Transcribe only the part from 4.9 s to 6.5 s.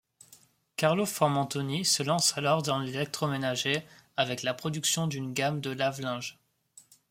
d'une gamme de lave-linges.